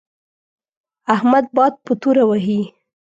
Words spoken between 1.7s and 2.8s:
په توره وهي.